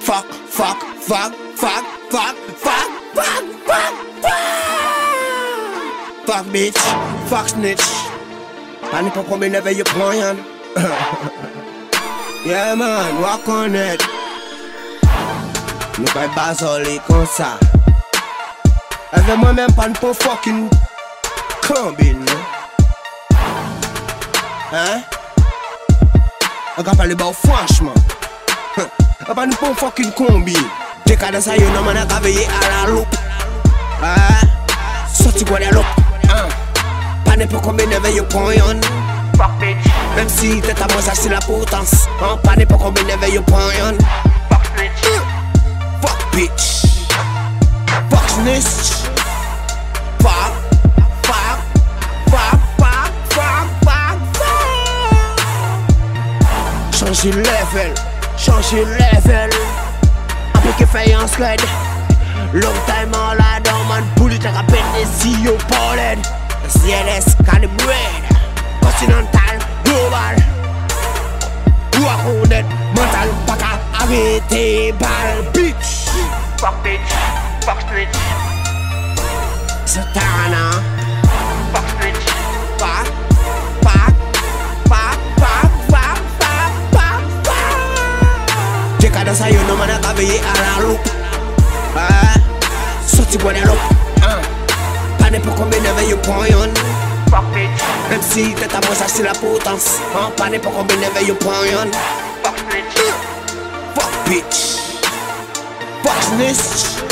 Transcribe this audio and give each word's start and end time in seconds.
Fuck, 0.00 0.26
fuck, 0.48 0.78
fuck, 1.00 1.32
fuck, 1.56 1.84
fuck, 2.10 2.36
fuck, 2.54 2.90
fuck, 3.14 3.44
fuck, 3.66 3.94
fuck. 4.22 4.50
Fuck 6.26 6.46
bitch, 6.52 6.78
fuck 7.28 7.48
snitch. 7.48 7.86
Pani 8.90 9.10
pou 9.10 9.22
kombe 9.22 9.48
neve 9.50 9.72
yo 9.74 9.84
pran 9.84 10.14
yan. 10.18 10.36
Yeah 12.46 12.74
man, 12.74 13.20
walk 13.22 13.48
on 13.48 13.74
it. 13.74 14.02
Nou 15.98 16.08
kay 16.14 16.28
bazoli 16.34 16.96
kon 17.06 17.26
sa. 17.28 17.58
Eve 19.12 19.36
mwen 19.36 19.58
men 19.58 19.74
pan 19.76 19.92
pou 20.00 20.14
fucking 20.14 20.70
kombin. 21.66 22.22
Hein? 24.70 25.02
A 26.78 26.82
ka 26.82 26.94
pale 26.94 27.18
ba 27.18 27.28
ou 27.30 27.36
franchman. 27.36 28.19
Papa 29.30 29.46
nous 29.46 29.54
pas 29.54 29.72
fucking 29.76 30.10
combi. 30.10 30.56
Décadence 31.06 31.46
à 31.46 31.56
yon, 31.56 31.70
man 31.84 31.96
a 31.96 32.18
veillé 32.18 32.48
à 32.48 32.84
la 32.84 32.90
loupe. 32.90 33.16
Ah, 34.02 34.16
sorti 35.06 35.44
Guadeloupe. 35.44 35.84
Ah, 36.28 36.48
pas 37.24 37.36
n'importe 37.36 37.62
combien 37.62 37.86
de 37.86 37.94
veille 38.02 38.18
au 38.18 38.24
coin. 38.24 38.52
Même 40.16 40.28
si 40.28 40.60
t'es 40.60 40.72
à 40.72 40.86
moi, 40.92 41.00
ça 41.00 41.12
c'est 41.14 41.28
la 41.28 41.38
potence. 41.38 42.08
Ah, 42.20 42.36
pas 42.42 42.56
n'importe 42.56 42.82
combien 42.82 43.04
de 43.04 43.20
veille 43.20 43.38
au 43.38 43.42
coin. 43.42 43.60
Fuck 44.50 44.64
bitch. 44.76 45.06
Fuck 46.02 46.18
bitch. 46.34 46.86
Fuck 48.10 48.28
snitch. 48.30 49.06
Fuck. 50.22 50.54
Fuck. 51.22 51.60
Fuck. 52.30 52.58
Fuck. 52.80 53.12
Fuck. 53.30 53.68
Fuck. 53.84 54.18
Changer 56.98 57.30
level. 57.30 57.94
Changer 58.42 58.86
level. 58.98 59.50
Appliquer 60.54 60.86
faïence 60.86 61.36
red. 61.38 61.60
Long 62.54 62.78
time 62.86 63.12
all 63.14 63.38
I 63.38 63.60
don't 63.62 63.86
man. 63.88 64.04
Bullet 64.16 64.42
like 64.42 64.56
a 64.56 64.64
pen. 64.70 65.06
See 65.06 65.36
you 65.42 65.56
pollen. 65.68 66.18
CLS 66.66 67.36
calibrated. 67.44 68.24
Continental. 68.80 69.56
Global. 69.84 70.36
Wakonet. 72.00 72.66
Mental. 72.96 73.28
Paka. 73.46 73.70
Arrêtez. 74.00 74.92
Bal. 74.98 75.44
Bitch. 75.52 76.00
fuck 76.60 76.84
bitch, 76.84 77.00
fuck 77.64 77.80
Satana. 79.86 80.72
fuck 80.72 80.99
à 89.28 89.98
travailler 89.98 90.40
à 90.40 90.80
la 90.80 90.86
loupe. 90.86 91.08
Sorti 93.06 93.38
bon 93.38 93.50
et 93.50 93.60
loupe. 93.60 93.76
Ah, 94.22 94.38
pas 95.18 95.30
n'importe 95.30 95.58
combien 95.58 95.78
de 95.78 95.88
veilles 95.96 96.16
pour 96.22 96.46
yon. 96.46 96.72
Même 98.10 98.22
si 98.22 98.54
t'es 98.54 98.64
à 98.64 98.80
moi, 98.86 98.94
ça 98.94 99.06
c'est 99.06 99.22
la 99.22 99.32
potence. 99.32 99.98
Ah, 100.14 100.30
pas 100.36 100.48
n'importe 100.48 100.74
combien 100.76 100.96
de 100.96 101.14
veilles 101.14 101.32
pour 101.34 101.52
yon. 101.52 101.90
Fuck 102.42 102.56
bitch. 102.70 102.96
Fuck 103.94 104.12
bitch. 104.26 104.60
Fuck 106.02 106.22
snitch. 106.22 107.02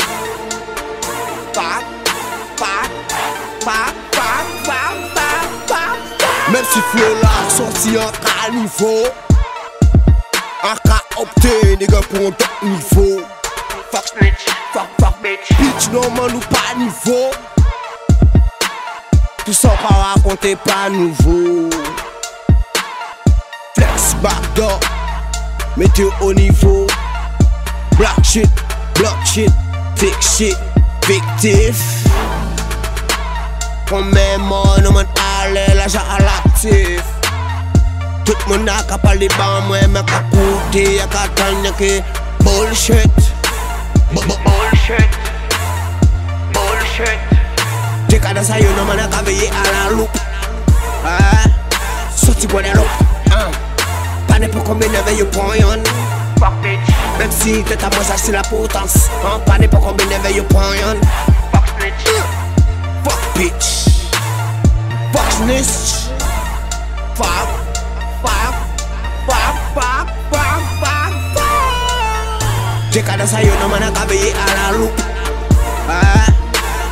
Fuck. 1.53 1.83
Fuck. 2.57 2.89
Fuck. 3.61 3.93
Fuck. 4.11 4.39
Fuck. 4.63 4.95
Fuck. 5.15 5.67
Fuck. 5.67 6.51
Même 6.51 6.65
si 6.73 6.79
Fiola 6.91 7.29
sorti 7.49 7.97
en 7.97 8.11
caniveau 8.25 9.28
cas 10.61 11.01
opté 11.17 11.77
nigga 11.77 12.01
pour 12.09 12.27
un 12.27 12.31
top 12.31 12.49
niveau. 12.63 13.21
Fuck 13.91 14.07
snitch, 14.07 14.45
fuck 14.73 14.87
fuck. 14.99 15.15
Bitch, 15.21 15.49
Bitch 15.57 15.89
non 15.91 16.09
man 16.11 16.35
ou 16.35 16.39
pas 16.39 16.75
niveau. 16.77 17.31
Tout 19.45 19.53
ça 19.53 19.69
pas 19.69 20.13
raconter 20.13 20.55
pas 20.55 20.89
nouveau. 20.89 21.69
Flex 23.75 24.15
backdoor 24.21 24.79
Mettez 25.77 26.09
au 26.21 26.33
niveau. 26.33 26.87
Black 27.97 28.23
shit, 28.23 28.49
block 28.95 29.17
shit, 29.25 29.51
fake 29.95 30.21
shit, 30.21 30.57
fictif. 31.05 32.05
Combien 33.89 34.37
mon 34.37 34.91
man 34.93 35.07
ale 35.41 35.75
l'argent 35.75 36.03
à 36.09 36.21
l'actif 36.21 37.01
tout 38.29 38.37
moun 38.45 38.69
a 38.69 38.83
ka 38.85 38.93
pali 39.01 39.25
ba 39.33 39.57
mwen 39.65 39.89
Mwen 39.89 40.05
ka 40.05 40.21
koute, 40.29 41.01
a 41.01 41.07
ka 41.09 41.25
tan 41.33 41.65
ki 41.79 41.97
Bullshit. 42.45 43.17
Bullshit. 44.13 45.13
Bullshit. 46.53 47.19
Te 48.05 48.19
ka 48.21 48.29
dasa 48.33 48.61
yo 48.61 48.69
man 48.85 49.01
a 49.01 49.07
ka 49.09 49.25
a 49.25 49.61
la 49.73 49.89
loup. 49.97 50.13
Ah, 51.01 51.41
soti 52.13 52.45
gwen 52.45 52.69
a 52.69 52.73
loup. 52.77 52.93
Ah, 53.33 53.49
pane 54.27 54.47
pou 54.53 54.61
kombe 54.61 54.85
neve 54.85 55.17
yo 55.17 55.25
pon 55.33 55.57
yon. 55.57 55.81
Mem 57.17 57.31
si 57.33 57.63
te 57.63 57.75
ta 57.75 57.89
mwen 57.89 58.05
sasi 58.05 58.31
la 58.31 58.45
potans. 58.45 59.09
Ah, 59.25 59.39
pane 59.45 59.65
pou 59.67 59.81
pon 60.53 60.75
yon. 60.77 61.01
Fuck 61.49 63.25
bitch. 63.41 63.89
Fuck 65.13 65.31
snitch. 65.33 66.13
Fuck. 67.17 67.58
Je 72.91 73.01
ka 73.05 73.17
dansa 73.17 73.41
yo 73.45 73.53
nan 73.59 73.69
man 73.69 73.83
a 73.83 73.91
kabeye 73.91 74.33
ala 74.33 74.77
lou 74.77 74.89
ah, 75.89 76.27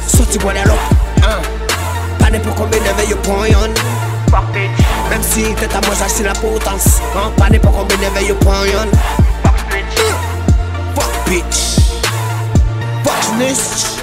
Soti 0.06 0.38
gwa 0.38 0.54
de 0.54 0.64
lop 0.70 0.98
Pade 2.28 2.40
pou 2.44 2.54
konbe 2.60 2.80
neve 2.84 3.06
yo 3.08 3.16
pon 3.24 3.46
yon. 3.48 3.72
Mem 5.10 5.24
si 5.24 5.46
te 5.56 5.70
ta 5.72 5.80
mwen 5.86 5.96
saj 5.96 6.12
si 6.12 6.26
la 6.28 6.34
potans. 6.42 6.98
Pade 7.38 7.62
pou 7.64 7.72
konbe 7.72 7.96
neve 8.02 8.26
yo 8.28 8.36
pon 8.44 8.68
yon. 8.68 8.92
Fuck 10.98 11.14
bitch. 11.30 11.64
Fuck 13.06 13.24
snitch 13.30 13.97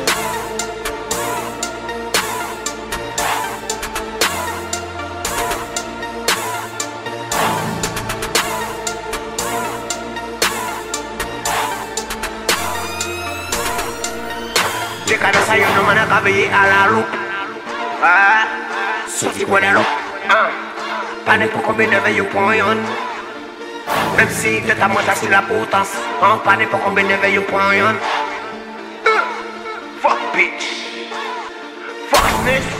li 15.08 15.16
ka 15.20 15.28
dasa 15.28 15.54
yoonu 15.60 15.82
ah 20.34 20.48
pane 21.26 21.46
koko 21.52 21.72
bi 21.76 21.84
ne 21.86 21.98
veyu 22.04 22.24
point 22.32 22.80
même 24.16 24.32
si 24.40 24.60
de 24.60 24.74
ta 24.80 24.88
moita 24.88 25.14
sur 25.14 25.30
la 25.30 25.42
potence 25.42 25.94
ah 26.22 26.36
pane 26.44 26.64
koko 26.72 26.90
bi 26.96 27.02
ne 27.04 27.16
veyu 27.22 27.42
point 27.50 27.96
fuck 30.02 30.20
bitch. 30.34 30.64
Fuck 32.10 32.28
this 32.44 32.73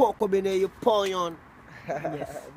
pork 0.00 0.18
come 0.18 0.34
in 0.34 0.44
there, 0.44 0.56
you 0.56 0.68
pour 0.68 1.06
on. 1.14 1.36
Yes. 1.88 2.50